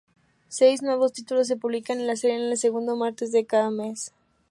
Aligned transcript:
Seis 0.47 0.81
nuevos 0.81 1.13
títulos 1.13 1.45
se 1.45 1.57
publican 1.57 1.99
en 1.99 2.07
la 2.07 2.15
serie, 2.15 2.37
el 2.49 2.57
segundo 2.57 2.95
martes 2.95 3.31
de 3.31 3.45
cada 3.45 3.69
mes. 3.69 4.11